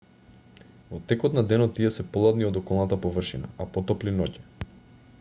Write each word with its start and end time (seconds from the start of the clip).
во 0.93 0.99
текот 1.11 1.35
на 1.39 1.43
денот 1.51 1.75
тие 1.79 1.91
се 1.97 2.05
поладни 2.15 2.49
од 2.49 2.59
околната 2.63 3.01
површина 3.05 3.53
а 3.65 3.69
потопли 3.77 4.19
ноќе 4.23 4.47